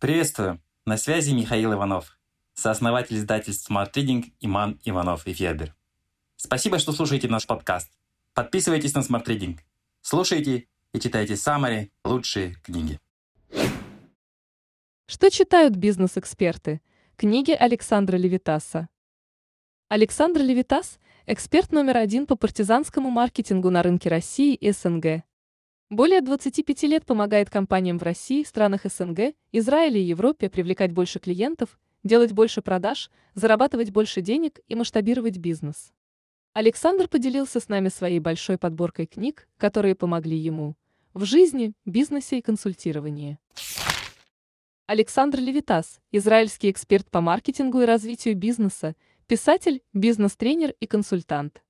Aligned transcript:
Приветствую! 0.00 0.62
На 0.86 0.96
связи 0.96 1.32
Михаил 1.34 1.74
Иванов, 1.74 2.18
сооснователь 2.54 3.18
издательств 3.18 3.70
Smart 3.70 3.92
Reading 3.92 4.32
Иман 4.40 4.80
Иванов 4.82 5.26
и 5.26 5.34
Федер. 5.34 5.74
Спасибо, 6.36 6.78
что 6.78 6.92
слушаете 6.92 7.28
наш 7.28 7.46
подкаст. 7.46 7.92
Подписывайтесь 8.32 8.94
на 8.94 9.00
Smart 9.00 9.26
Reading. 9.26 9.58
Слушайте 10.00 10.68
и 10.94 11.00
читайте 11.00 11.36
самые 11.36 11.90
лучшие 12.02 12.54
книги. 12.62 12.98
Что 15.06 15.30
читают 15.30 15.76
бизнес-эксперты? 15.76 16.80
Книги 17.16 17.52
Александра 17.52 18.16
Левитаса. 18.16 18.88
Александр 19.90 20.40
Левитас– 20.40 20.98
эксперт 21.26 21.72
номер 21.72 21.98
один 21.98 22.24
по 22.24 22.36
партизанскому 22.36 23.10
маркетингу 23.10 23.68
на 23.68 23.82
рынке 23.82 24.08
России 24.08 24.54
и 24.54 24.72
СНГ. 24.72 25.24
Более 25.90 26.20
25 26.20 26.84
лет 26.84 27.04
помогает 27.04 27.50
компаниям 27.50 27.98
в 27.98 28.04
России, 28.04 28.44
странах 28.44 28.82
СНГ, 28.84 29.34
Израиле 29.50 30.00
и 30.00 30.04
Европе 30.04 30.48
привлекать 30.48 30.92
больше 30.92 31.18
клиентов, 31.18 31.80
делать 32.04 32.30
больше 32.30 32.62
продаж, 32.62 33.10
зарабатывать 33.34 33.90
больше 33.90 34.20
денег 34.20 34.60
и 34.68 34.76
масштабировать 34.76 35.38
бизнес. 35.38 35.92
Александр 36.52 37.08
поделился 37.08 37.58
с 37.58 37.68
нами 37.68 37.88
своей 37.88 38.20
большой 38.20 38.56
подборкой 38.56 39.06
книг, 39.06 39.48
которые 39.56 39.96
помогли 39.96 40.36
ему 40.36 40.76
в 41.12 41.24
жизни, 41.24 41.72
бизнесе 41.84 42.38
и 42.38 42.42
консультировании. 42.42 43.38
Александр 44.86 45.40
Левитас, 45.40 46.00
израильский 46.12 46.70
эксперт 46.70 47.10
по 47.10 47.20
маркетингу 47.20 47.80
и 47.80 47.84
развитию 47.84 48.36
бизнеса, 48.36 48.94
писатель, 49.26 49.82
бизнес-тренер 49.92 50.72
и 50.78 50.86
консультант. 50.86 51.64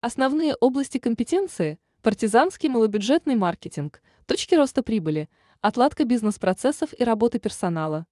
Основные 0.00 0.54
области 0.54 0.98
компетенции– 0.98 1.80
партизанский 2.06 2.68
малобюджетный 2.68 3.34
маркетинг, 3.34 4.00
точки 4.26 4.54
роста 4.54 4.84
прибыли, 4.84 5.28
отладка 5.60 6.04
бизнес-процессов 6.04 6.90
и 6.96 7.02
работы 7.02 7.40
персонала. 7.40 8.06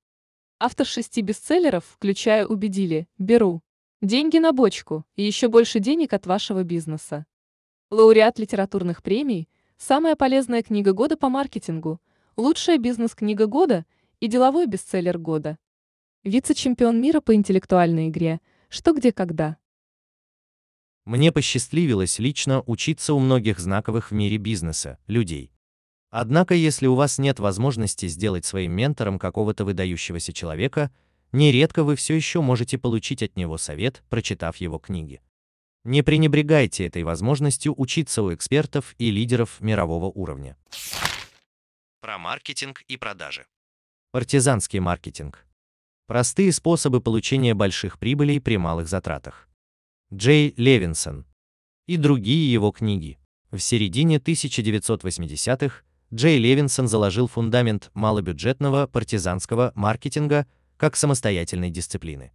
Автор 0.58 0.84
шести 0.84 1.22
бестселлеров, 1.22 1.84
включая 1.94 2.44
«Убедили», 2.44 3.06
«Беру», 3.18 3.62
Деньги 4.02 4.38
на 4.38 4.50
бочку 4.50 5.04
и 5.14 5.22
еще 5.22 5.46
больше 5.46 5.78
денег 5.78 6.12
от 6.12 6.26
вашего 6.26 6.64
бизнеса. 6.64 7.24
Лауреат 7.92 8.40
литературных 8.40 9.00
премий, 9.00 9.48
самая 9.76 10.16
полезная 10.16 10.64
книга 10.64 10.92
года 10.92 11.16
по 11.16 11.28
маркетингу, 11.28 12.00
лучшая 12.36 12.78
бизнес-книга 12.78 13.46
года 13.46 13.86
и 14.18 14.26
деловой 14.26 14.66
бестселлер 14.66 15.18
года. 15.18 15.56
Вице-чемпион 16.24 17.00
мира 17.00 17.20
по 17.20 17.32
интеллектуальной 17.32 18.08
игре 18.08 18.40
«Что, 18.68 18.92
где, 18.92 19.12
когда». 19.12 19.56
Мне 21.06 21.32
посчастливилось 21.32 22.18
лично 22.18 22.62
учиться 22.62 23.14
у 23.14 23.18
многих 23.18 23.58
знаковых 23.58 24.10
в 24.10 24.14
мире 24.14 24.36
бизнеса, 24.36 24.98
людей. 25.06 25.52
Однако, 26.10 26.54
если 26.54 26.86
у 26.86 26.94
вас 26.94 27.18
нет 27.18 27.40
возможности 27.40 28.06
сделать 28.06 28.44
своим 28.44 28.72
ментором 28.72 29.18
какого-то 29.18 29.64
выдающегося 29.64 30.32
человека– 30.32 30.90
нередко 31.34 31.84
вы 31.84 31.96
все 31.96 32.14
еще 32.14 32.40
можете 32.40 32.78
получить 32.78 33.22
от 33.22 33.36
него 33.36 33.58
совет, 33.58 34.02
прочитав 34.08 34.56
его 34.56 34.78
книги. 34.78 35.20
Не 35.84 36.02
пренебрегайте 36.02 36.86
этой 36.86 37.02
возможностью 37.02 37.74
учиться 37.76 38.22
у 38.22 38.32
экспертов 38.32 38.94
и 38.96 39.10
лидеров 39.10 39.60
мирового 39.60 40.06
уровня. 40.06 40.56
Про 42.00 42.18
маркетинг 42.18 42.82
и 42.88 42.96
продажи. 42.96 43.46
Партизанский 44.12 44.78
маркетинг. 44.78 45.44
Простые 46.06 46.52
способы 46.52 47.00
получения 47.00 47.54
больших 47.54 47.98
прибылей 47.98 48.40
при 48.40 48.56
малых 48.56 48.88
затратах. 48.88 49.48
Джей 50.14 50.54
Левинсон. 50.56 51.26
И 51.88 51.96
другие 51.96 52.52
его 52.52 52.70
книги. 52.70 53.18
В 53.50 53.58
середине 53.58 54.18
1980-х 54.18 55.82
Джей 56.12 56.38
Левинсон 56.38 56.86
заложил 56.86 57.26
фундамент 57.26 57.90
малобюджетного 57.94 58.86
партизанского 58.86 59.72
маркетинга– 59.74 60.46
как 60.76 60.94
самостоятельной 60.94 61.70
дисциплины. 61.70 62.30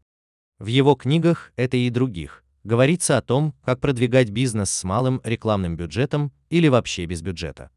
В 0.57 0.65
его 0.65 0.95
книгах, 0.95 1.53
это 1.55 1.77
и 1.77 1.89
других, 1.89 2.43
говорится 2.65 3.17
о 3.17 3.21
том, 3.21 3.53
как 3.63 3.79
продвигать 3.79 4.29
бизнес 4.29 4.71
с 4.71 4.83
малым 4.83 5.21
рекламным 5.23 5.77
бюджетом 5.77 6.33
или 6.49 6.67
вообще 6.67 7.05
без 7.05 7.21
бюджета. 7.21 7.69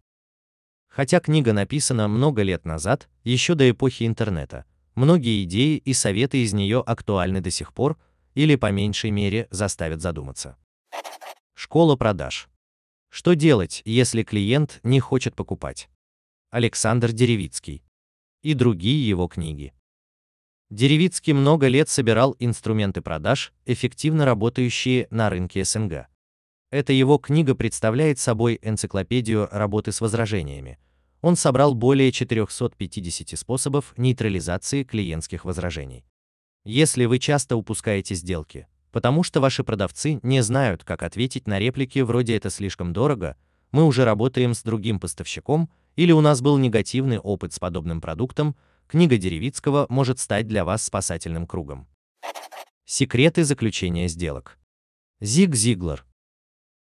Хотя 0.89 1.21
книга 1.21 1.53
написана 1.53 2.09
много 2.09 2.43
лет 2.43 2.65
назад, 2.65 3.09
еще 3.23 3.55
до 3.55 3.71
эпохи 3.71 4.05
интернета, 4.05 4.65
многие 4.97 5.45
идеи 5.45 5.77
и 5.77 5.93
советы 5.93 6.43
из 6.43 6.53
нее 6.53 6.81
актуальны 6.81 7.41
до 7.41 7.53
сих 7.53 7.73
пор 7.73 7.99
или 8.35 8.57
по 8.57 8.71
меньшей 8.71 9.11
мере 9.11 9.49
заставят 9.51 10.01
задуматься. 10.01 10.57
Школа 11.55 11.97
продаж. 11.97 12.49
Что 13.09 13.35
делать, 13.35 13.83
если 13.85 14.23
клиент 14.23 14.81
не 14.83 15.01
хочет 15.01 15.35
покупать? 15.35 15.89
Александр 16.51 17.13
Деревицкий. 17.13 17.83
И 18.43 18.55
другие 18.55 19.07
его 19.09 19.29
книги. 19.29 19.73
Деревицкий 20.71 21.35
много 21.35 21.69
лет 21.69 21.91
собирал 21.91 22.35
инструменты 22.39 23.03
продаж, 23.03 23.53
эффективно 23.67 24.25
работающие 24.25 25.07
на 25.11 25.29
рынке 25.29 25.65
СНГ. 25.65 26.07
Эта 26.71 26.95
его 26.95 27.19
книга 27.19 27.55
представляет 27.55 28.19
собой 28.19 28.59
энциклопедию 28.63 29.47
работы 29.53 29.93
с 29.93 30.01
возражениями. 30.01 30.79
Он 31.21 31.37
собрал 31.37 31.75
более 31.75 32.11
450 32.11 33.39
способов 33.39 33.93
нейтрализации 33.99 34.83
клиентских 34.83 35.45
возражений. 35.45 36.07
Если 36.65 37.07
вы 37.07 37.19
часто 37.19 37.57
упускаете 37.57 38.15
сделки, 38.15 38.69
потому 38.93 39.25
что 39.25 39.41
ваши 39.41 39.65
продавцы 39.65 40.21
не 40.23 40.43
знают, 40.43 40.85
как 40.85 41.03
ответить 41.03 41.49
на 41.49 41.59
реплики 41.59 41.99
вроде 41.99 42.37
«это 42.37 42.51
слишком 42.51 42.93
дорого», 42.93 43.37
«мы 43.73 43.85
уже 43.85 44.05
работаем 44.05 44.55
с 44.55 44.63
другим 44.63 45.01
поставщиком» 45.01 45.71
или 45.97 46.13
«у 46.13 46.21
нас 46.21 46.41
был 46.41 46.59
негативный 46.59 47.19
опыт 47.19 47.53
с 47.53 47.59
подобным 47.59 48.01
продуктом», 48.01 48.55
книга 48.87 49.17
Деревицкого 49.17 49.87
может 49.89 50.21
стать 50.21 50.47
для 50.47 50.65
вас 50.65 50.85
спасательным 50.85 51.49
кругом. 51.49 51.89
Секреты 52.85 53.43
заключения 53.43 54.07
сделок. 54.07 54.59
Зиг 55.21 55.57
Зиглер. 55.57 56.05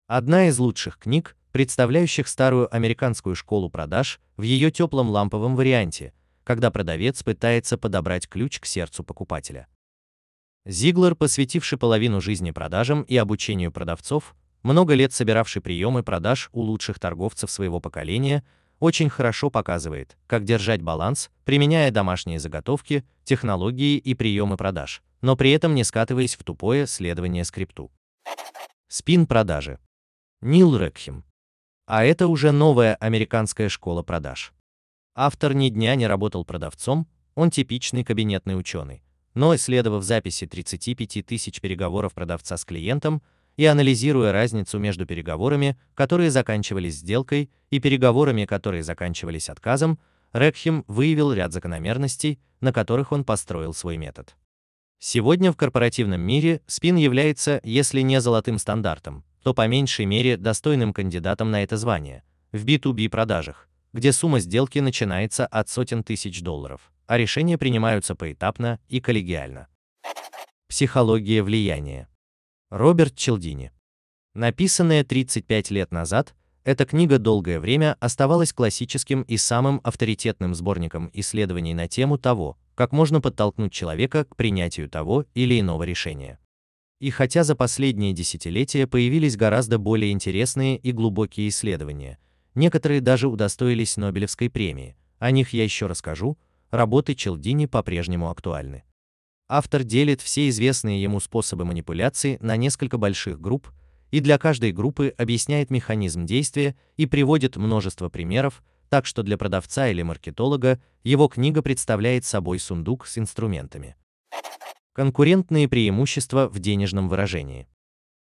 Одна 0.08 0.48
из 0.48 0.60
лучших 0.60 0.98
книг, 0.98 1.36
представляющих 1.52 2.30
старую 2.30 2.74
американскую 2.74 3.36
школу 3.36 3.70
продаж 3.70 4.22
в 4.38 4.44
ее 4.44 4.72
теплом 4.72 5.10
ламповом 5.10 5.58
варианте, 5.58 6.14
когда 6.47 6.72
продавец 6.72 7.24
пытается 7.24 7.78
подобрать 7.78 8.30
ключ 8.30 8.62
к 8.62 8.66
сердцу 8.66 9.03
покупателя. 9.03 9.68
Зиглер, 10.66 11.13
посвятивший 11.13 11.78
половину 11.78 12.22
жизни 12.22 12.52
продажам 12.52 13.02
и 13.02 13.18
обучению 13.18 13.69
продавцов, 13.69 14.34
много 14.63 14.94
лет 14.94 15.12
собиравший 15.12 15.62
приемы 15.62 16.03
продаж 16.03 16.50
у 16.53 16.62
лучших 16.62 17.00
торговцев 17.02 17.52
своего 17.52 17.81
поколения, 17.81 18.46
очень 18.80 19.09
хорошо 19.09 19.50
показывает, 19.50 20.16
как 20.25 20.46
держать 20.46 20.81
баланс, 20.81 21.31
применяя 21.44 21.91
домашние 21.91 22.40
заготовки, 22.40 23.03
технологии 23.25 23.97
и 23.97 24.13
приемы 24.13 24.56
продаж, 24.56 25.03
но 25.19 25.36
при 25.36 25.52
этом 25.52 25.75
не 25.75 25.84
скатываясь 25.84 26.38
в 26.38 26.46
тупое 26.46 26.88
следование 26.88 27.44
скрипту. 27.44 27.91
Спин 28.88 29.28
продажи. 29.28 29.80
Нил 30.40 30.78
Рекхем. 30.78 31.25
А 31.88 32.06
это 32.06 32.28
уже 32.28 32.53
новая 32.53 32.96
американская 32.96 33.68
школа 33.68 34.02
продаж. 34.02 34.53
Автор 35.20 35.56
ни 35.56 35.70
дня 35.70 35.96
не 35.96 36.06
работал 36.06 36.46
продавцом, 36.46 37.08
он 37.34 37.50
типичный 37.50 38.04
кабинетный 38.04 38.56
ученый. 38.56 39.02
Но 39.34 39.56
исследовав 39.56 40.04
записи 40.04 40.46
35 40.46 41.26
тысяч 41.26 41.60
переговоров 41.60 42.14
продавца 42.14 42.56
с 42.56 42.64
клиентом, 42.64 43.24
и 43.56 43.66
анализируя 43.66 44.32
разницу 44.32 44.78
между 44.78 45.08
переговорами, 45.08 45.76
которые 45.96 46.30
заканчивались 46.30 46.98
сделкой, 46.98 47.50
и 47.72 47.80
переговорами, 47.80 48.46
которые 48.46 48.84
заканчивались 48.84 49.50
отказом, 49.50 49.98
Рекхем 50.34 50.86
выявил 50.88 51.34
ряд 51.34 51.52
закономерностей, 51.52 52.40
на 52.62 52.72
которых 52.72 53.12
он 53.12 53.24
построил 53.24 53.74
свой 53.74 53.98
метод. 53.98 54.36
Сегодня 55.00 55.52
в 55.52 55.58
корпоративном 55.58 56.22
мире 56.22 56.62
спин 56.68 56.96
является, 56.96 57.60
если 57.64 58.02
не 58.02 58.22
золотым 58.22 58.60
стандартом, 58.60 59.24
то 59.42 59.56
по 59.56 59.66
меньшей 59.66 60.06
мере 60.06 60.38
достойным 60.38 60.94
кандидатом 60.94 61.50
на 61.50 61.64
это 61.64 61.76
звание, 61.76 62.22
в 62.52 62.64
B2B 62.64 63.10
продажах, 63.10 63.68
где 63.97 64.12
сумма 64.12 64.40
сделки 64.40 64.78
начинается 64.78 65.47
от 65.47 65.69
сотен 65.69 66.03
тысяч 66.03 66.44
долларов, 66.44 66.91
а 67.08 67.18
решения 67.18 67.58
принимаются 67.58 68.13
поэтапно 68.13 68.80
и 68.88 69.01
коллегиально. 69.01 69.69
Психология 70.69 71.42
влияния. 71.42 72.07
Роберт 72.69 73.16
Челдини. 73.16 73.72
Написанная 74.36 75.04
35 75.04 75.72
лет 75.72 75.92
назад, 75.92 76.36
эта 76.63 76.86
книга 76.86 77.18
долгое 77.18 77.60
время 77.60 77.98
оставалась 78.00 78.54
классическим 78.54 79.24
и 79.24 79.36
самым 79.36 79.81
авторитетным 79.83 80.54
сборником 80.54 81.10
исследований 81.13 81.74
на 81.74 81.88
тему 81.88 82.19
того, 82.19 82.56
как 82.75 82.92
можно 82.92 83.19
подтолкнуть 83.19 83.74
человека 83.74 84.25
к 84.25 84.36
принятию 84.36 84.92
того 84.92 85.25
или 85.33 85.60
иного 85.60 85.81
решения. 85.81 86.38
И 87.00 87.10
хотя 87.10 87.44
за 87.44 87.56
последние 87.56 88.13
десятилетия 88.13 88.86
появились 88.86 89.38
гораздо 89.38 89.80
более 89.80 90.12
интересные 90.12 90.77
и 90.77 90.92
глубокие 90.92 91.48
исследования, 91.48 92.19
некоторые 92.57 93.00
даже 93.00 93.27
удостоились 93.30 93.95
Нобелевской 93.95 94.50
премии, 94.50 94.98
о 95.19 95.31
них 95.31 95.54
я 95.54 95.63
еще 95.63 95.88
расскажу, 95.88 96.38
работы 96.71 97.15
Челдини 97.15 97.65
по-прежнему 97.65 98.30
актуальны. 98.30 98.83
Автор 99.48 99.83
делит 99.83 100.21
все 100.21 100.50
известные 100.50 101.01
ему 101.01 101.21
способы 101.21 101.63
манипуляции 101.63 102.38
на 102.42 102.57
несколько 102.57 102.98
больших 102.98 103.39
групп 103.39 103.69
и 104.12 104.19
для 104.19 104.38
каждой 104.38 104.71
группы 104.74 105.13
объясняет 105.18 105.69
механизм 105.69 106.25
действия 106.25 106.75
и 106.98 107.06
приводит 107.06 107.56
множество 107.56 108.09
примеров, 108.09 108.63
так 108.89 109.06
что 109.06 109.24
для 109.24 109.38
продавца 109.38 109.88
или 109.88 110.01
маркетолога 110.01 110.81
его 111.03 111.27
книга 111.27 111.62
представляет 111.62 112.25
собой 112.25 112.60
сундук 112.60 113.06
с 113.06 113.18
инструментами. 113.18 113.95
Конкурентные 114.94 115.68
преимущества 115.68 116.50
в 116.50 116.60
денежном 116.60 117.07
выражении. 117.07 117.68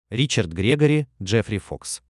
Ричард 0.09 0.51
Грегори, 0.51 1.07
Джеффри 1.21 1.57
Фокс. 1.57 2.01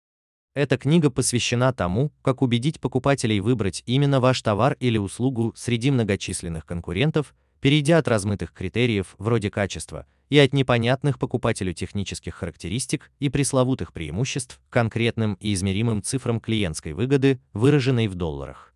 Эта 0.58 0.80
книга 0.80 1.12
посвящена 1.12 1.72
тому, 1.72 2.12
как 2.24 2.42
убедить 2.42 2.80
покупателей 2.80 3.42
выбрать 3.42 3.84
именно 3.86 4.20
ваш 4.20 4.42
товар 4.42 4.76
или 4.80 4.98
услугу 4.98 5.54
среди 5.56 5.92
многочисленных 5.92 6.66
конкурентов, 6.66 7.36
перейдя 7.62 8.00
от 8.00 8.08
размытых 8.08 8.54
критериев 8.54 9.14
вроде 9.20 9.52
качества 9.52 10.08
и 10.30 10.40
от 10.40 10.54
непонятных 10.54 11.20
покупателю 11.20 11.74
технических 11.74 12.34
характеристик 12.34 13.12
и 13.20 13.30
пресловутых 13.30 13.94
преимуществ 13.94 14.60
к 14.68 14.74
конкретным 14.74 15.36
и 15.40 15.54
измеримым 15.54 16.02
цифрам 16.02 16.40
клиентской 16.40 16.94
выгоды, 16.94 17.40
выраженной 17.54 18.08
в 18.08 18.16
долларах. 18.16 18.74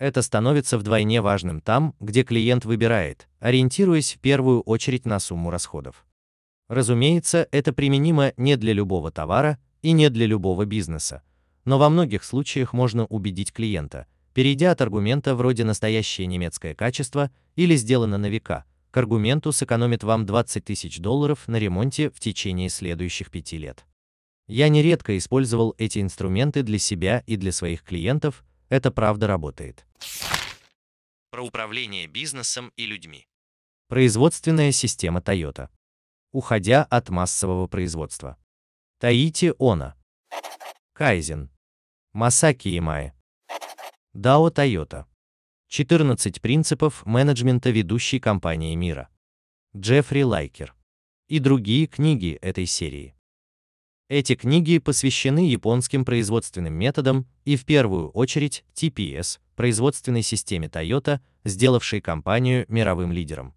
Это 0.00 0.22
становится 0.22 0.76
вдвойне 0.76 1.20
важным 1.20 1.60
там, 1.60 1.94
где 2.00 2.24
клиент 2.24 2.64
выбирает, 2.64 3.28
ориентируясь 3.38 4.14
в 4.14 4.18
первую 4.18 4.62
очередь 4.62 5.06
на 5.06 5.20
сумму 5.20 5.50
расходов. 5.50 6.04
Разумеется, 6.68 7.46
это 7.52 7.72
применимо 7.72 8.32
не 8.36 8.56
для 8.56 8.72
любого 8.72 9.12
товара 9.12 9.60
и 9.82 9.92
не 9.92 10.08
для 10.08 10.26
любого 10.26 10.64
бизнеса, 10.64 11.22
но 11.64 11.78
во 11.78 11.90
многих 11.90 12.24
случаях 12.24 12.72
можно 12.72 13.04
убедить 13.06 13.52
клиента, 13.52 14.06
перейдя 14.34 14.70
от 14.70 14.80
аргумента 14.80 15.34
вроде 15.34 15.64
«настоящее 15.64 16.26
немецкое 16.26 16.74
качество» 16.74 17.30
или 17.56 17.76
«сделано 17.76 18.18
на 18.18 18.28
века», 18.28 18.64
к 18.90 18.96
аргументу 18.96 19.52
сэкономит 19.52 20.04
вам 20.04 20.26
20 20.26 20.64
тысяч 20.64 20.98
долларов 20.98 21.48
на 21.48 21.56
ремонте 21.56 22.10
в 22.10 22.20
течение 22.20 22.68
следующих 22.68 23.30
пяти 23.30 23.56
лет. 23.56 23.86
Я 24.48 24.68
нередко 24.68 25.16
использовал 25.16 25.74
эти 25.78 26.00
инструменты 26.00 26.62
для 26.62 26.78
себя 26.78 27.22
и 27.26 27.36
для 27.36 27.52
своих 27.52 27.82
клиентов, 27.82 28.44
это 28.68 28.90
правда 28.90 29.26
работает. 29.26 29.86
Про 31.30 31.42
управление 31.42 32.06
бизнесом 32.06 32.70
и 32.76 32.84
людьми. 32.84 33.26
Производственная 33.88 34.72
система 34.72 35.20
Toyota. 35.20 35.68
Уходя 36.32 36.84
от 36.84 37.08
массового 37.08 37.66
производства. 37.66 38.36
Таити 39.02 39.52
Она. 39.58 39.96
Кайзен. 40.92 41.50
Масаки 42.12 42.78
Имае. 42.78 43.12
Дао 44.14 44.48
Toyota. 44.48 45.06
14 45.66 46.40
принципов 46.40 47.04
менеджмента 47.04 47.70
ведущей 47.70 48.20
компании 48.20 48.76
мира. 48.76 49.08
Джеффри 49.76 50.22
Лайкер. 50.22 50.76
И 51.26 51.40
другие 51.40 51.88
книги 51.88 52.38
этой 52.40 52.66
серии. 52.66 53.16
Эти 54.08 54.36
книги 54.36 54.78
посвящены 54.78 55.50
японским 55.50 56.04
производственным 56.04 56.74
методам 56.74 57.26
и 57.44 57.56
в 57.56 57.64
первую 57.64 58.10
очередь 58.10 58.64
TPS, 58.74 59.40
производственной 59.56 60.22
системе 60.22 60.68
Toyota, 60.68 61.18
сделавшей 61.42 62.00
компанию 62.00 62.66
мировым 62.68 63.10
лидером. 63.10 63.56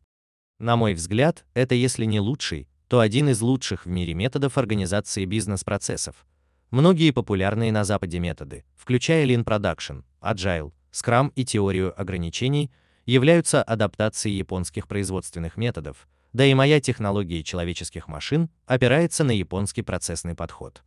На 0.58 0.76
мой 0.76 0.96
взгляд, 0.96 1.46
это 1.54 1.76
если 1.76 2.06
не 2.06 2.20
лучший, 2.20 2.68
то 2.88 3.00
один 3.00 3.30
из 3.30 3.42
лучших 3.42 3.86
в 3.86 3.90
мире 3.90 4.14
методов 4.14 4.58
организации 4.58 5.26
бизнес-процессов. 5.26 6.26
Многие 6.72 7.12
популярные 7.12 7.72
на 7.72 7.84
Западе 7.84 8.20
методы, 8.20 8.66
включая 8.76 9.26
Lean 9.26 9.44
Production, 9.44 10.04
Agile, 10.22 10.72
Scrum 10.92 11.32
и 11.36 11.46
теорию 11.46 12.00
ограничений, 12.00 12.72
являются 13.06 13.62
адаптацией 13.62 14.38
японских 14.38 14.88
производственных 14.88 15.58
методов, 15.58 16.08
да 16.34 16.46
и 16.46 16.54
моя 16.54 16.82
технология 16.82 17.44
человеческих 17.44 18.08
машин 18.08 18.50
опирается 18.66 19.24
на 19.24 19.32
японский 19.32 19.84
процессный 19.84 20.36
подход. 20.36 20.84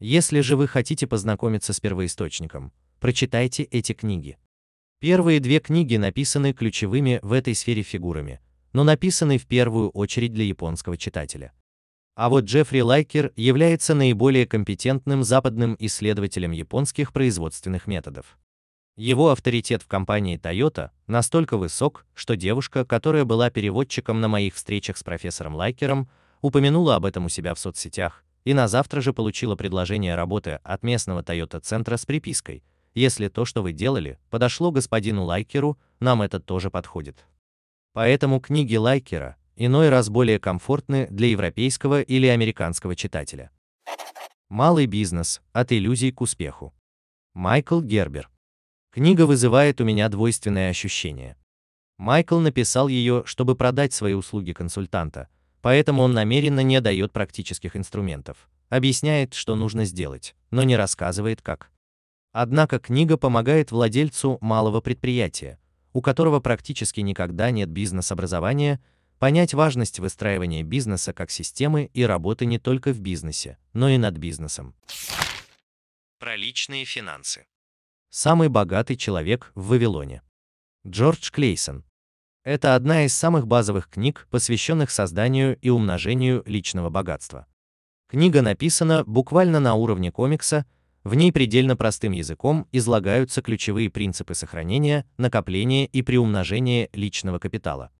Если 0.00 0.40
же 0.40 0.56
вы 0.56 0.66
хотите 0.66 1.06
познакомиться 1.06 1.72
с 1.72 1.80
первоисточником, 1.80 2.72
прочитайте 2.98 3.64
эти 3.64 3.92
книги. 3.92 4.38
Первые 4.98 5.40
две 5.40 5.60
книги 5.60 5.96
написаны 5.96 6.52
ключевыми 6.52 7.20
в 7.22 7.32
этой 7.32 7.54
сфере 7.54 7.82
фигурами, 7.82 8.40
но 8.72 8.84
написаны 8.84 9.38
в 9.38 9.46
первую 9.46 9.90
очередь 9.90 10.32
для 10.32 10.44
японского 10.44 10.96
читателя. 10.96 11.52
А 12.14 12.28
вот 12.28 12.44
Джеффри 12.44 12.80
Лайкер 12.80 13.32
является 13.36 13.94
наиболее 13.94 14.46
компетентным 14.46 15.22
западным 15.22 15.76
исследователем 15.78 16.52
японских 16.52 17.12
производственных 17.12 17.86
методов. 17.86 18.38
Его 18.96 19.30
авторитет 19.30 19.82
в 19.82 19.86
компании 19.86 20.38
Toyota 20.38 20.90
настолько 21.06 21.56
высок, 21.56 22.04
что 22.14 22.36
девушка, 22.36 22.84
которая 22.84 23.24
была 23.24 23.48
переводчиком 23.48 24.20
на 24.20 24.28
моих 24.28 24.54
встречах 24.54 24.98
с 24.98 25.02
профессором 25.02 25.54
Лайкером, 25.54 26.10
упомянула 26.42 26.96
об 26.96 27.06
этом 27.06 27.24
у 27.24 27.28
себя 27.28 27.54
в 27.54 27.58
соцсетях 27.58 28.24
и 28.44 28.54
назавтра 28.54 29.00
же 29.00 29.12
получила 29.12 29.56
предложение 29.56 30.14
работы 30.14 30.60
от 30.62 30.82
местного 30.82 31.22
Toyota-центра 31.22 31.96
с 31.96 32.06
припиской 32.06 32.62
«Если 32.94 33.28
то, 33.28 33.44
что 33.44 33.62
вы 33.62 33.72
делали, 33.72 34.18
подошло 34.30 34.70
господину 34.70 35.24
Лайкеру, 35.24 35.78
нам 36.00 36.22
это 36.22 36.40
тоже 36.40 36.70
подходит». 36.70 37.24
Поэтому 37.92 38.40
книги 38.40 38.76
Лайкера 38.76 39.36
иной 39.56 39.90
раз 39.90 40.08
более 40.08 40.38
комфортны 40.38 41.06
для 41.10 41.28
европейского 41.28 42.00
или 42.00 42.26
американского 42.26 42.96
читателя. 42.96 43.50
Малый 44.48 44.86
бизнес 44.86 45.42
от 45.52 45.70
иллюзий 45.70 46.10
к 46.10 46.22
успеху. 46.22 46.74
Майкл 47.34 47.80
Гербер 47.80 48.30
Книга 48.90 49.26
вызывает 49.26 49.80
у 49.80 49.84
меня 49.84 50.08
двойственное 50.08 50.70
ощущение. 50.70 51.36
Майкл 51.98 52.38
написал 52.38 52.88
ее, 52.88 53.22
чтобы 53.26 53.54
продать 53.54 53.92
свои 53.92 54.14
услуги 54.14 54.52
консультанта, 54.52 55.28
поэтому 55.60 56.02
он 56.02 56.12
намеренно 56.12 56.60
не 56.60 56.80
дает 56.80 57.12
практических 57.12 57.76
инструментов, 57.76 58.48
объясняет, 58.68 59.34
что 59.34 59.54
нужно 59.54 59.84
сделать, 59.84 60.34
но 60.50 60.64
не 60.64 60.74
рассказывает 60.74 61.42
как. 61.42 61.70
Однако 62.32 62.80
книга 62.80 63.16
помогает 63.16 63.70
владельцу 63.70 64.38
малого 64.40 64.80
предприятия, 64.80 65.59
у 65.92 66.02
которого 66.02 66.40
практически 66.40 67.00
никогда 67.00 67.50
нет 67.50 67.68
бизнес-образования, 67.68 68.80
понять 69.18 69.54
важность 69.54 69.98
выстраивания 69.98 70.62
бизнеса 70.62 71.12
как 71.12 71.30
системы 71.30 71.90
и 71.92 72.04
работы 72.04 72.46
не 72.46 72.58
только 72.58 72.92
в 72.92 73.00
бизнесе, 73.00 73.58
но 73.72 73.88
и 73.88 73.98
над 73.98 74.16
бизнесом. 74.16 74.74
Про 76.18 76.36
личные 76.36 76.84
финансы. 76.84 77.46
Самый 78.10 78.48
богатый 78.48 78.96
человек 78.96 79.52
в 79.54 79.68
Вавилоне. 79.68 80.22
Джордж 80.86 81.30
Клейсон. 81.30 81.84
Это 82.42 82.74
одна 82.74 83.04
из 83.04 83.14
самых 83.14 83.46
базовых 83.46 83.88
книг, 83.88 84.26
посвященных 84.30 84.90
созданию 84.90 85.58
и 85.60 85.68
умножению 85.68 86.42
личного 86.46 86.88
богатства. 86.88 87.46
Книга 88.08 88.42
написана 88.42 89.04
буквально 89.04 89.60
на 89.60 89.74
уровне 89.74 90.10
комикса, 90.10 90.66
в 91.02 91.14
ней 91.14 91.32
предельно 91.32 91.76
простым 91.76 92.12
языком 92.12 92.66
излагаются 92.72 93.40
ключевые 93.40 93.88
принципы 93.90 94.34
сохранения, 94.34 95.06
накопления 95.16 95.86
и 95.86 96.02
приумножения 96.02 96.90
личного 96.92 97.38
капитала. 97.38 97.90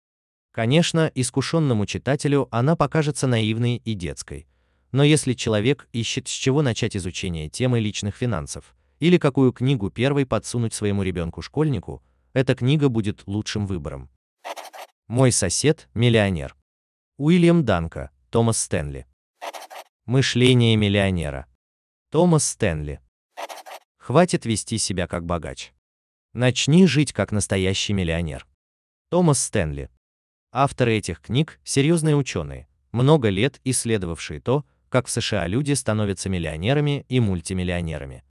Конечно, 0.52 1.10
искушенному 1.14 1.86
читателю 1.86 2.48
она 2.50 2.76
покажется 2.76 3.26
наивной 3.26 3.76
и 3.76 3.94
детской. 3.94 4.46
Но 4.92 5.04
если 5.04 5.34
человек 5.34 5.88
ищет, 5.92 6.28
с 6.28 6.32
чего 6.32 6.62
начать 6.62 6.96
изучение 6.96 7.48
темы 7.48 7.80
личных 7.80 8.16
финансов, 8.16 8.74
или 8.98 9.16
какую 9.16 9.52
книгу 9.52 9.88
первой 9.90 10.26
подсунуть 10.26 10.74
своему 10.74 11.02
ребенку-школьнику, 11.02 12.02
эта 12.32 12.54
книга 12.54 12.88
будет 12.88 13.22
лучшим 13.26 13.66
выбором. 13.66 14.10
Мой 15.08 15.32
сосед– 15.32 15.88
миллионер. 15.94 16.54
Уильям 17.16 17.64
Данка, 17.64 18.10
Томас 18.30 18.58
Стэнли. 18.58 19.06
Мышление 20.04 20.76
миллионера. 20.76 21.46
Томас 22.12 22.42
Стэнли. 22.42 22.98
Хватит 23.96 24.44
вести 24.44 24.78
себя 24.78 25.06
как 25.06 25.24
богач. 25.24 25.72
Начни 26.32 26.84
жить 26.88 27.12
как 27.12 27.30
настоящий 27.30 27.92
миллионер. 27.92 28.48
Томас 29.10 29.40
Стэнли. 29.40 29.90
Авторы 30.50 30.96
этих 30.96 31.20
книг– 31.20 31.60
серьезные 31.64 32.16
ученые, 32.16 32.66
много 32.90 33.28
лет 33.28 33.60
исследовавшие 33.62 34.40
то, 34.40 34.64
как 34.88 35.06
в 35.06 35.10
США 35.12 35.46
люди 35.46 35.72
становятся 35.74 36.28
миллионерами 36.28 37.06
и 37.08 37.20
мультимиллионерами. 37.20 38.24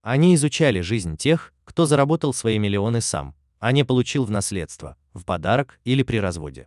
Они 0.00 0.34
изучали 0.34 0.80
жизнь 0.80 1.18
тех, 1.18 1.52
кто 1.64 1.84
заработал 1.84 2.32
свои 2.32 2.58
миллионы 2.58 3.02
сам, 3.02 3.34
а 3.58 3.72
не 3.72 3.84
получил 3.84 4.24
в 4.24 4.30
наследство, 4.30 4.96
в 5.12 5.26
подарок 5.26 5.80
или 5.84 6.02
при 6.02 6.16
разводе. 6.16 6.66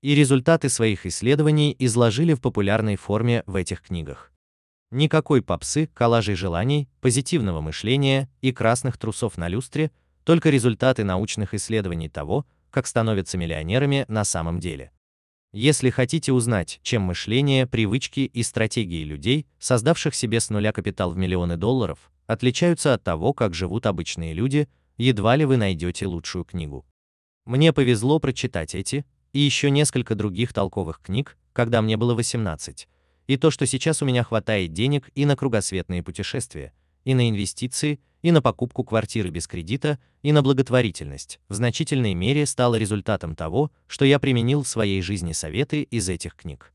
И 0.00 0.14
результаты 0.14 0.70
своих 0.70 1.04
исследований 1.04 1.76
изложили 1.78 2.32
в 2.32 2.40
популярной 2.40 2.96
форме 2.96 3.42
в 3.44 3.54
этих 3.54 3.82
книгах. 3.82 4.32
Никакой 4.90 5.40
попсы, 5.40 5.86
коллажей 5.94 6.34
желаний, 6.34 6.88
позитивного 7.00 7.60
мышления 7.60 8.28
и 8.40 8.50
красных 8.50 8.98
трусов 8.98 9.38
на 9.38 9.46
люстре, 9.46 9.92
только 10.24 10.50
результаты 10.50 11.04
научных 11.04 11.54
исследований 11.54 12.08
того, 12.08 12.44
как 12.70 12.88
становятся 12.88 13.38
миллионерами 13.38 14.04
на 14.08 14.24
самом 14.24 14.58
деле. 14.58 14.90
Если 15.52 15.90
хотите 15.90 16.32
узнать, 16.32 16.80
чем 16.82 17.02
мышление, 17.02 17.66
привычки 17.66 18.20
и 18.20 18.42
стратегии 18.42 19.04
людей, 19.04 19.46
создавших 19.58 20.14
себе 20.14 20.40
с 20.40 20.50
нуля 20.50 20.72
капитал 20.72 21.12
в 21.12 21.16
миллионы 21.16 21.56
долларов, 21.56 22.10
отличаются 22.26 22.94
от 22.94 23.02
того, 23.02 23.32
как 23.32 23.54
живут 23.54 23.86
обычные 23.86 24.32
люди, 24.32 24.68
едва 24.96 25.34
ли 25.36 25.44
вы 25.44 25.56
найдете 25.56 26.06
лучшую 26.06 26.44
книгу. 26.44 26.84
Мне 27.46 27.72
повезло 27.72 28.18
прочитать 28.20 28.74
эти 28.74 29.04
и 29.32 29.40
еще 29.40 29.70
несколько 29.70 30.14
других 30.14 30.52
толковых 30.52 31.00
книг, 31.00 31.36
когда 31.52 31.82
мне 31.82 31.96
было 31.96 32.14
18. 32.14 32.86
И 33.30 33.36
то, 33.36 33.52
что 33.52 33.64
сейчас 33.64 34.02
у 34.02 34.06
меня 34.06 34.24
хватает 34.24 34.72
денег 34.72 35.08
и 35.14 35.24
на 35.24 35.36
кругосветные 35.36 36.02
путешествия, 36.02 36.72
и 37.04 37.14
на 37.14 37.30
инвестиции, 37.30 38.00
и 38.22 38.32
на 38.32 38.42
покупку 38.42 38.82
квартиры 38.82 39.30
без 39.30 39.46
кредита, 39.46 40.00
и 40.22 40.32
на 40.32 40.42
благотворительность, 40.42 41.38
в 41.48 41.54
значительной 41.54 42.14
мере 42.14 42.44
стало 42.44 42.74
результатом 42.74 43.36
того, 43.36 43.70
что 43.86 44.04
я 44.04 44.18
применил 44.18 44.64
в 44.64 44.68
своей 44.68 45.00
жизни 45.00 45.30
советы 45.30 45.82
из 45.82 46.08
этих 46.08 46.34
книг. 46.34 46.72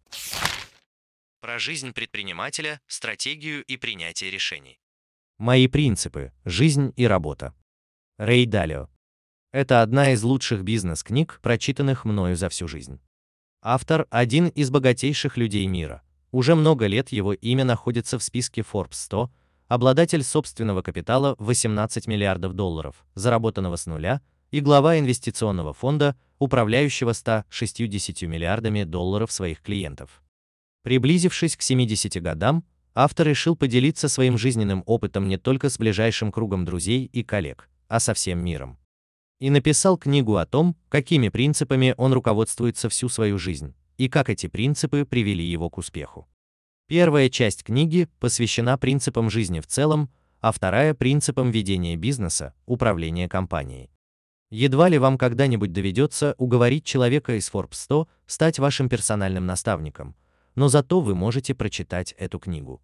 Про 1.42 1.60
жизнь 1.60 1.92
предпринимателя, 1.92 2.80
стратегию 2.88 3.62
и 3.66 3.76
принятие 3.76 4.32
решений. 4.32 4.80
Мои 5.38 5.68
принципы, 5.68 6.32
жизнь 6.46 6.94
и 6.96 7.06
работа. 7.06 7.54
Рэй 8.18 8.46
Далио. 8.46 8.88
Это 9.52 9.82
одна 9.82 10.14
из 10.14 10.24
лучших 10.24 10.64
бизнес-книг, 10.64 11.38
прочитанных 11.44 12.06
мною 12.06 12.38
за 12.38 12.48
всю 12.48 12.70
жизнь. 12.70 13.02
Автор– 13.62 14.08
один 14.10 14.48
из 14.48 14.70
богатейших 14.70 15.36
людей 15.36 15.68
мира. 15.68 16.02
Уже 16.36 16.56
много 16.56 16.88
лет 16.88 17.14
его 17.14 17.32
имя 17.32 17.64
находится 17.64 18.20
в 18.20 18.24
списке 18.24 18.60
Forbes 18.60 18.96
100, 18.96 19.32
обладатель 19.70 20.22
собственного 20.22 20.82
капитала 20.82 21.38
18 21.40 22.08
миллиардов 22.08 22.52
долларов, 22.52 23.06
заработанного 23.16 23.78
с 23.78 23.86
нуля, 23.86 24.20
и 24.52 24.60
глава 24.60 25.00
инвестиционного 25.00 25.72
фонда, 25.72 26.18
управляющего 26.38 27.14
160 27.14 28.24
миллиардами 28.24 28.84
долларов 28.84 29.32
своих 29.32 29.62
клиентов. 29.62 30.22
Приблизившись 30.84 31.56
к 31.56 31.62
70 31.62 32.22
годам, 32.22 32.66
автор 32.94 33.30
решил 33.30 33.56
поделиться 33.56 34.10
своим 34.10 34.38
жизненным 34.38 34.84
опытом 34.86 35.30
не 35.30 35.38
только 35.38 35.70
с 35.70 35.78
ближайшим 35.78 36.34
кругом 36.34 36.66
друзей 36.66 37.06
и 37.14 37.24
коллег, 37.24 37.70
а 37.88 38.02
со 38.02 38.14
всем 38.14 38.44
миром. 38.44 38.78
И 39.40 39.50
написал 39.50 39.98
книгу 39.98 40.36
о 40.36 40.46
том, 40.46 40.76
какими 40.90 41.30
принципами 41.30 41.96
он 41.96 42.12
руководствуется 42.12 42.90
всю 42.90 43.08
свою 43.08 43.38
жизнь, 43.38 43.74
и 43.98 44.10
как 44.10 44.30
эти 44.30 44.48
принципы 44.48 45.06
привели 45.06 45.44
его 45.44 45.70
к 45.70 45.78
успеху. 45.78 46.28
Первая 46.88 47.30
часть 47.30 47.64
книги 47.64 48.08
посвящена 48.20 48.78
принципам 48.78 49.30
жизни 49.30 49.60
в 49.60 49.68
целом, 49.68 50.10
а 50.40 50.52
вторая– 50.52 50.94
принципам 50.96 51.50
ведения 51.50 51.96
бизнеса, 51.96 52.54
управления 52.66 53.28
компанией. 53.28 53.90
Едва 54.52 54.90
ли 54.90 55.00
вам 55.00 55.18
когда-нибудь 55.18 55.74
доведется 55.74 56.36
уговорить 56.38 56.86
человека 56.86 57.36
из 57.38 57.50
Forbes 57.50 57.74
100 57.74 58.08
стать 58.28 58.60
вашим 58.60 58.88
персональным 58.88 59.46
наставником, 59.46 60.16
но 60.54 60.68
зато 60.68 61.02
вы 61.02 61.16
можете 61.16 61.56
прочитать 61.56 62.14
эту 62.18 62.40
книгу. 62.40 62.82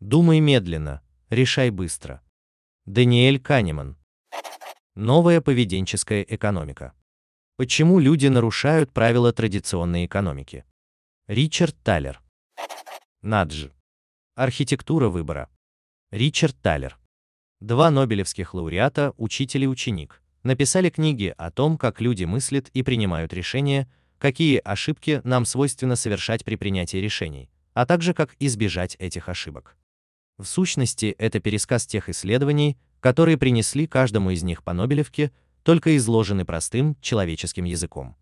Думай 0.00 0.40
медленно, 0.40 1.02
решай 1.28 1.70
быстро. 1.70 2.22
Даниэль 2.86 3.40
Канеман. 3.40 3.96
Новая 4.94 5.40
поведенческая 5.40 6.22
экономика. 6.22 6.94
Почему 7.56 8.00
люди 8.00 8.26
нарушают 8.26 8.92
правила 8.92 9.32
традиционной 9.32 10.06
экономики? 10.06 10.64
Ричард 11.28 11.76
Талер. 11.84 12.20
Надж. 13.22 13.68
Архитектура 14.34 15.08
выбора. 15.08 15.48
Ричард 16.10 16.56
Талер. 16.60 16.98
Два 17.60 17.92
нобелевских 17.92 18.54
лауреата, 18.54 19.14
учитель 19.18 19.62
и 19.62 19.68
ученик, 19.68 20.20
написали 20.42 20.90
книги 20.90 21.32
о 21.38 21.52
том, 21.52 21.78
как 21.78 22.00
люди 22.00 22.24
мыслят 22.24 22.70
и 22.70 22.82
принимают 22.82 23.32
решения, 23.32 23.88
какие 24.18 24.58
ошибки 24.58 25.20
нам 25.22 25.44
свойственно 25.44 25.94
совершать 25.94 26.44
при 26.44 26.56
принятии 26.56 26.96
решений, 26.96 27.50
а 27.72 27.86
также 27.86 28.14
как 28.14 28.34
избежать 28.40 28.96
этих 28.98 29.28
ошибок. 29.28 29.76
В 30.38 30.44
сущности, 30.44 31.14
это 31.18 31.38
пересказ 31.38 31.86
тех 31.86 32.08
исследований, 32.08 32.76
которые 32.98 33.38
принесли 33.38 33.86
каждому 33.86 34.30
из 34.30 34.42
них 34.42 34.64
по 34.64 34.72
Нобелевке, 34.72 35.30
только 35.64 35.96
изложены 35.96 36.44
простым 36.44 36.96
человеческим 37.00 37.64
языком. 37.64 38.16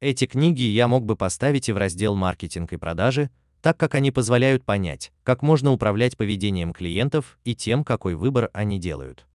Эти 0.00 0.26
книги 0.26 0.62
я 0.62 0.88
мог 0.88 1.04
бы 1.04 1.16
поставить 1.16 1.68
и 1.68 1.72
в 1.72 1.76
раздел 1.76 2.16
маркетинг 2.16 2.72
и 2.72 2.76
продажи, 2.76 3.30
так 3.60 3.76
как 3.76 3.94
они 3.94 4.10
позволяют 4.10 4.64
понять, 4.64 5.12
как 5.22 5.42
можно 5.42 5.72
управлять 5.72 6.16
поведением 6.16 6.72
клиентов 6.72 7.38
и 7.44 7.54
тем, 7.54 7.84
какой 7.84 8.14
выбор 8.14 8.50
они 8.52 8.78
делают. 8.78 9.26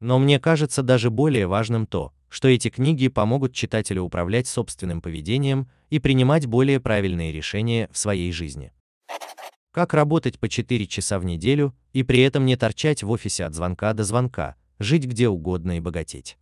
Но 0.00 0.18
мне 0.18 0.38
кажется 0.38 0.82
даже 0.82 1.10
более 1.10 1.46
важным 1.46 1.86
то, 1.86 2.12
что 2.28 2.48
эти 2.48 2.68
книги 2.68 3.08
помогут 3.08 3.54
читателю 3.54 4.02
управлять 4.02 4.46
собственным 4.46 5.00
поведением 5.00 5.70
и 5.88 5.98
принимать 5.98 6.46
более 6.46 6.80
правильные 6.80 7.32
решения 7.32 7.88
в 7.92 7.98
своей 7.98 8.32
жизни. 8.32 8.72
Как 9.72 9.94
работать 9.94 10.38
по 10.38 10.48
4 10.48 10.86
часа 10.86 11.18
в 11.18 11.24
неделю 11.24 11.74
и 11.92 12.02
при 12.02 12.20
этом 12.22 12.44
не 12.44 12.56
торчать 12.56 13.02
в 13.02 13.10
офисе 13.10 13.44
от 13.44 13.54
звонка 13.54 13.92
до 13.92 14.04
звонка, 14.04 14.56
жить 14.80 15.06
где 15.06 15.28
угодно 15.28 15.76
и 15.76 15.80
богатеть. 15.80 16.36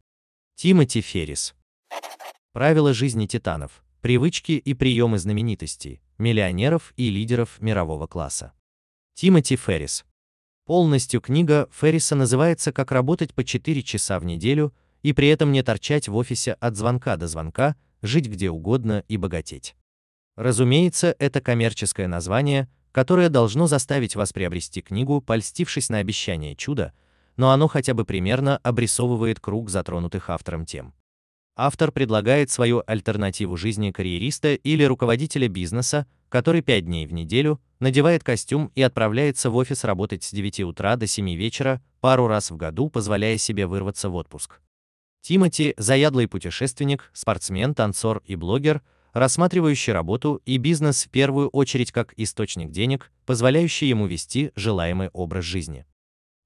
Тимоти 0.61 1.01
Феррис. 1.03 1.55
Правила 2.53 2.93
жизни 2.93 3.27
титанов. 3.27 3.85
Привычки 4.01 4.51
и 4.51 4.75
приемы 4.75 5.21
знаменитостей, 5.21 6.03
миллионеров 6.19 6.93
и 6.97 7.11
лидеров 7.11 7.61
мирового 7.61 8.09
класса. 8.09 8.53
Тимоти 9.15 9.55
Феррис. 9.55 10.05
Полностью 10.67 11.21
книга 11.21 11.69
Ферриса 11.73 12.17
называется 12.17 12.73
«Как 12.73 12.91
работать 12.91 13.35
по 13.35 13.45
4 13.45 13.85
часа 13.85 14.19
в 14.19 14.25
неделю 14.25 14.75
и 15.03 15.13
при 15.13 15.29
этом 15.29 15.53
не 15.53 15.63
торчать 15.63 16.09
в 16.09 16.17
офисе 16.17 16.55
от 16.55 16.75
звонка 16.75 17.17
до 17.17 17.29
звонка, 17.29 17.77
жить 18.03 18.27
где 18.27 18.51
угодно 18.51 19.05
и 19.07 19.17
богатеть». 19.17 19.77
Разумеется, 20.35 21.15
это 21.21 21.41
коммерческое 21.41 22.09
название, 22.09 22.69
которое 22.91 23.29
должно 23.29 23.69
заставить 23.69 24.17
вас 24.17 24.33
приобрести 24.33 24.83
книгу, 24.83 25.21
польстившись 25.21 25.89
на 25.89 25.99
обещание 25.99 26.57
чуда, 26.57 26.95
но 27.39 27.53
оно 27.53 27.69
хотя 27.69 27.95
бы 27.95 28.05
примерно 28.05 28.59
обрисовывает 28.59 29.41
круг 29.41 29.71
затронутых 29.71 30.29
автором 30.29 30.67
тем. 30.67 30.93
Автор 31.57 31.91
предлагает 31.91 32.51
свою 32.51 32.83
альтернативу 32.87 33.57
жизни 33.57 33.91
карьериста 33.91 34.55
или 34.55 34.85
руководителя 34.85 35.49
бизнеса, 35.49 36.07
который 36.29 36.61
5 36.63 36.85
дней 36.85 37.07
в 37.07 37.13
неделю 37.13 37.61
надевает 37.81 38.23
костюм 38.23 38.71
и 38.75 38.83
отправляется 38.83 39.51
в 39.51 39.57
офис 39.57 39.85
работать 39.85 40.23
с 40.23 40.33
9 40.33 40.61
утра 40.61 40.97
до 40.97 41.07
7 41.07 41.35
вечера, 41.35 41.83
пару 42.01 42.27
раз 42.27 42.51
в 42.51 42.57
году 42.57 42.91
позволяя 42.91 43.39
себе 43.39 43.67
вырваться 43.67 44.11
в 44.11 44.15
отпуск. 44.15 44.61
Тимоти– 45.21 45.75
заядлый 45.77 46.29
путешественник, 46.29 47.11
спортсмен, 47.13 47.75
танцор 47.75 48.23
и 48.25 48.37
блогер, 48.37 48.83
рассматривающий 49.13 49.93
работу 49.93 50.41
и 50.45 50.59
бизнес 50.59 51.07
в 51.07 51.11
первую 51.11 51.49
очередь 51.49 51.93
как 51.93 52.15
источник 52.17 52.71
денег, 52.71 53.11
позволяющий 53.27 53.89
ему 53.89 54.07
вести 54.07 54.53
желаемый 54.55 55.09
образ 55.13 55.45
жизни. 55.45 55.87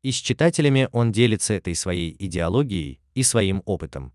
И 0.03 0.11
с 0.11 0.17
читателями 0.17 0.89
он 0.93 1.13
делится 1.13 1.55
этой 1.55 1.75
своей 1.75 2.15
идеологией 2.19 3.01
и 3.15 3.23
своим 3.23 3.63
опытом. 3.65 4.13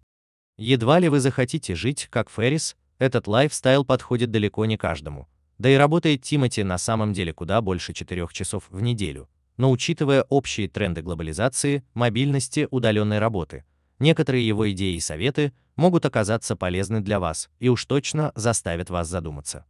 Едва 0.58 1.00
ли 1.00 1.08
вы 1.08 1.20
захотите 1.20 1.76
жить, 1.76 2.08
как 2.10 2.30
Феррис, 2.30 2.76
этот 3.00 3.28
лайфстайл 3.28 3.86
подходит 3.86 4.32
далеко 4.32 4.66
не 4.66 4.78
каждому. 4.78 5.28
Да 5.58 5.70
и 5.70 5.76
работает 5.76 6.24
Тимати 6.24 6.64
на 6.64 6.78
самом 6.78 7.14
деле 7.14 7.34
куда 7.34 7.62
больше 7.62 7.94
4 7.94 8.28
часов 8.32 8.66
в 8.70 8.82
неделю. 8.82 9.30
Но 9.56 9.72
учитывая 9.72 10.24
общие 10.24 10.68
тренды 10.68 11.02
глобализации, 11.02 11.84
мобильности, 11.94 12.68
удаленной 12.70 13.20
работы, 13.20 13.66
некоторые 14.00 14.48
его 14.48 14.70
идеи 14.72 14.96
и 14.96 15.00
советы 15.00 15.54
могут 15.76 16.06
оказаться 16.06 16.56
полезны 16.56 17.02
для 17.02 17.20
вас 17.20 17.50
и 17.60 17.70
уж 17.70 17.86
точно 17.86 18.32
заставят 18.36 18.90
вас 18.90 19.08
задуматься. 19.08 19.66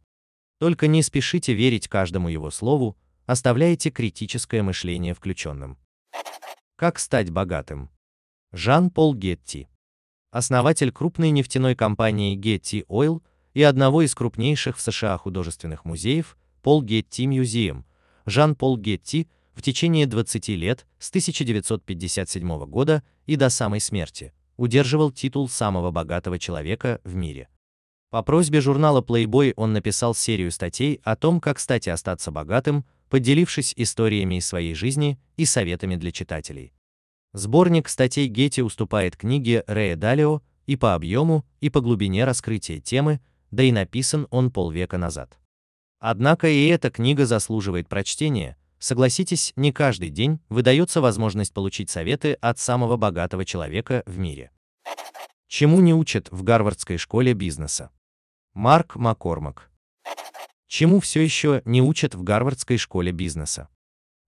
Только 0.58 0.88
не 0.88 1.02
спешите 1.02 1.54
верить 1.54 1.88
каждому 1.88 2.28
его 2.28 2.50
слову, 2.50 2.96
оставляйте 3.26 3.90
критическое 3.90 4.62
мышление 4.62 5.14
включенным. 5.14 5.78
Как 6.76 6.98
стать 6.98 7.30
богатым? 7.30 7.90
Жан-Пол 8.52 9.14
Гетти 9.14 9.68
основатель 10.30 10.92
крупной 10.92 11.30
нефтяной 11.30 11.74
компании 11.74 12.36
Getty 12.36 12.86
Oil 12.86 13.22
и 13.54 13.62
одного 13.62 14.02
из 14.02 14.14
крупнейших 14.14 14.76
в 14.76 14.80
США 14.80 15.16
художественных 15.18 15.84
музеев, 15.84 16.36
Пол 16.62 16.84
Getty 16.84 17.26
Museum, 17.26 17.84
Жан-Пол 18.26 18.76
Гетти, 18.76 19.28
в 19.54 19.62
течение 19.62 20.06
20 20.06 20.48
лет, 20.48 20.86
с 20.98 21.08
1957 21.08 22.64
года 22.66 23.02
и 23.26 23.36
до 23.36 23.48
самой 23.48 23.80
смерти, 23.80 24.32
удерживал 24.56 25.10
титул 25.10 25.48
самого 25.48 25.90
богатого 25.90 26.38
человека 26.38 27.00
в 27.04 27.14
мире. 27.14 27.48
По 28.10 28.22
просьбе 28.22 28.60
журнала 28.60 29.02
Playboy 29.02 29.52
он 29.56 29.72
написал 29.72 30.14
серию 30.14 30.50
статей 30.52 31.00
о 31.02 31.16
том, 31.16 31.40
как 31.40 31.58
стать 31.58 31.86
и 31.86 31.90
остаться 31.90 32.30
богатым, 32.30 32.84
поделившись 33.08 33.72
историями 33.76 34.36
из 34.36 34.46
своей 34.46 34.74
жизни 34.74 35.18
и 35.36 35.44
советами 35.44 35.96
для 35.96 36.12
читателей. 36.12 36.72
Сборник 37.32 37.88
статей 37.88 38.26
Гетти 38.26 38.62
уступает 38.62 39.16
книге 39.16 39.64
Рэя 39.66 39.96
Далио 39.96 40.42
и 40.66 40.76
по 40.76 40.94
объему, 40.94 41.44
и 41.60 41.70
по 41.70 41.80
глубине 41.80 42.24
раскрытия 42.24 42.80
темы, 42.80 43.20
да 43.50 43.62
и 43.62 43.72
написан 43.72 44.26
он 44.30 44.50
полвека 44.50 44.98
назад. 44.98 45.38
Однако 46.00 46.48
и 46.48 46.66
эта 46.66 46.90
книга 46.90 47.26
заслуживает 47.26 47.88
прочтения, 47.88 48.56
согласитесь, 48.78 49.52
не 49.56 49.72
каждый 49.72 50.10
день 50.10 50.40
выдается 50.48 51.00
возможность 51.00 51.52
получить 51.52 51.90
советы 51.90 52.34
от 52.34 52.58
самого 52.58 52.96
богатого 52.96 53.44
человека 53.44 54.02
в 54.06 54.18
мире. 54.18 54.50
Чему 55.48 55.80
не 55.80 55.94
учат 55.94 56.30
в 56.30 56.42
Гарвардской 56.42 56.98
школе 56.98 57.32
бизнеса? 57.32 57.90
Марк 58.54 58.96
Маккормак. 58.96 59.70
Чему 60.68 61.00
все 61.00 61.20
еще 61.20 61.62
не 61.64 61.82
учат 61.82 62.14
в 62.14 62.22
Гарвардской 62.22 62.76
школе 62.76 63.10
бизнеса? 63.10 63.68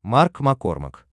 Марк 0.03 0.41
Маккормак 0.41 1.07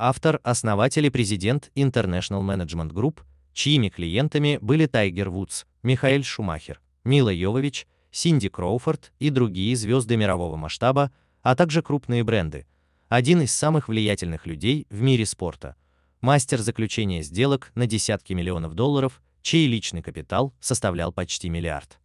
автор, 0.00 0.40
основатель 0.42 1.04
и 1.04 1.10
президент 1.10 1.70
International 1.76 2.40
Management 2.40 2.92
Group, 2.92 3.20
чьими 3.52 3.90
клиентами 3.90 4.58
были 4.62 4.86
Тайгер 4.86 5.28
Вудс, 5.28 5.66
Михаэль 5.82 6.24
Шумахер, 6.24 6.80
Мила 7.04 7.28
Йовович, 7.28 7.86
Синди 8.10 8.48
Кроуфорд 8.48 9.12
и 9.18 9.28
другие 9.28 9.76
звезды 9.76 10.16
мирового 10.16 10.56
масштаба, 10.56 11.12
а 11.42 11.54
также 11.54 11.82
крупные 11.82 12.24
бренды. 12.24 12.66
Один 13.08 13.42
из 13.42 13.52
самых 13.52 13.88
влиятельных 13.88 14.46
людей 14.46 14.86
в 14.88 15.02
мире 15.02 15.26
спорта. 15.26 15.76
мастер 16.22 16.60
заключения 16.60 17.22
сделок 17.22 17.70
на 17.74 17.86
десятки 17.86 18.32
миллионов 18.32 18.74
долларов, 18.74 19.20
чей 19.42 19.66
личный 19.66 20.02
капитал 20.02 20.54
составлял 20.60 21.12
почти 21.12 21.50
миллиард. 21.50 21.98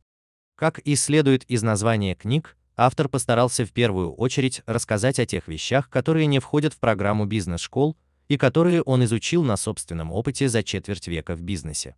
Как 0.55 0.79
и 0.79 0.95
следует 0.95 1.43
из 1.45 1.63
названия 1.63 2.15
книг, 2.15 2.55
автор 2.77 3.09
постарался 3.09 3.65
в 3.65 3.73
первую 3.73 4.13
очередь 4.13 4.61
рассказать 4.65 5.19
о 5.19 5.25
тех 5.25 5.49
вещах, 5.49 5.89
которые 5.89 6.27
не 6.27 6.39
входят 6.39 6.73
в 6.73 6.79
программу 6.79 7.25
бизнес-школ 7.25 7.97
и 8.29 8.37
которые 8.37 8.81
он 8.81 9.03
изучил 9.03 9.43
на 9.43 9.57
собственном 9.57 10.13
опыте 10.13 10.47
за 10.47 10.63
четверть 10.63 11.09
века 11.09 11.35
в 11.35 11.41
бизнесе. 11.41 11.97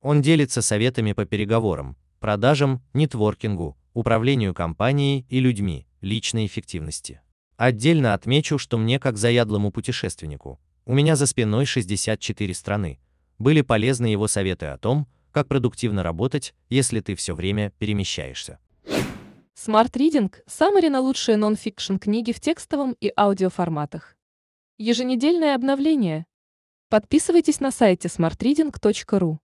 Он 0.00 0.22
делится 0.22 0.62
советами 0.62 1.12
по 1.12 1.24
переговорам, 1.24 1.96
продажам, 2.20 2.82
нетворкингу, 2.94 3.76
управлению 3.94 4.54
компанией 4.54 5.26
и 5.28 5.40
людьми, 5.40 5.88
личной 6.00 6.46
эффективности. 6.46 7.20
Отдельно 7.56 8.14
отмечу, 8.14 8.58
что 8.58 8.78
мне, 8.78 9.00
как 9.00 9.16
заядлому 9.16 9.72
путешественнику, 9.72 10.60
у 10.86 10.94
меня 10.94 11.16
за 11.16 11.26
спиной 11.26 11.66
64 11.66 12.54
страны, 12.54 13.00
были 13.40 13.62
полезны 13.62 14.06
его 14.06 14.28
советы 14.28 14.66
о 14.66 14.78
том, 14.78 15.08
как 15.38 15.46
продуктивно 15.46 16.02
работать, 16.02 16.52
если 16.68 16.98
ты 16.98 17.14
все 17.14 17.32
время 17.32 17.70
перемещаешься. 17.78 18.58
Smart 19.54 19.92
Reading– 19.92 20.34
самые 20.48 20.90
на 20.90 20.98
лучшие 21.00 21.36
нон-фикшн 21.36 21.98
книги 21.98 22.32
в 22.32 22.40
текстовом 22.40 22.96
и 23.00 23.12
аудиоформатах. 23.16 24.16
Еженедельное 24.78 25.54
обновление. 25.54 26.26
Подписывайтесь 26.88 27.60
на 27.60 27.70
сайте 27.70 28.08
smartreading.ru. 28.08 29.38